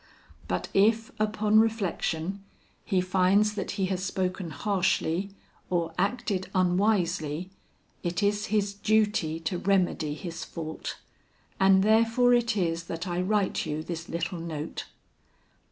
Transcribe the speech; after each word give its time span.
But 0.47 0.67
if, 0.73 1.11
upon 1.19 1.59
reflection, 1.59 2.43
he 2.83 3.01
finds 3.01 3.53
that 3.53 3.69
he 3.77 3.85
has 3.93 4.03
spoken 4.03 4.49
harshly 4.49 5.29
or 5.69 5.93
acted 5.95 6.49
unwisely, 6.55 7.51
it 8.01 8.23
is 8.23 8.47
his 8.47 8.73
duty 8.73 9.39
to 9.41 9.59
remedy 9.59 10.15
his 10.15 10.43
fault; 10.43 10.97
and 11.59 11.83
therefore 11.83 12.33
it 12.33 12.57
is 12.57 12.85
that 12.85 13.07
I 13.07 13.21
write 13.21 13.67
you 13.67 13.83
this 13.83 14.09
little 14.09 14.39
note. 14.39 14.85